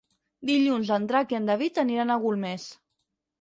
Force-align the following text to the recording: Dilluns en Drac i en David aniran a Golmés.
Dilluns 0.49 0.89
en 0.95 1.05
Drac 1.11 1.35
i 1.35 1.39
en 1.41 1.45
David 1.51 1.77
aniran 1.83 2.15
a 2.15 2.17
Golmés. 2.25 2.67